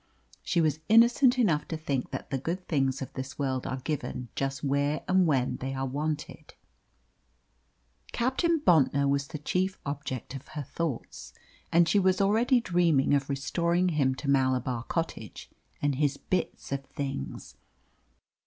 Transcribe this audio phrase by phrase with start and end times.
[0.41, 4.29] She was innocent enough to think that the good things of this world are given
[4.35, 6.55] just where and when they are wanted.
[8.11, 11.33] Captain Bontnor was the chief object of her thoughts,
[11.71, 15.51] and she was already dreaming of restoring him to Malabar Cottage
[15.83, 17.55] and his bits of things.